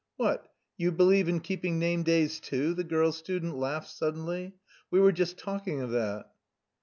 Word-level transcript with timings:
"What, 0.17 0.51
you 0.77 0.91
believe 0.91 1.29
in 1.29 1.41
keeping 1.41 1.77
name 1.77 2.01
days 2.01 2.39
too!" 2.39 2.73
the 2.73 2.83
girl 2.83 3.11
student 3.11 3.55
laughed 3.55 3.91
suddenly. 3.91 4.55
"We 4.89 4.99
were 4.99 5.11
just 5.11 5.37
talking 5.37 5.79
of 5.81 5.91
that." 5.91 6.25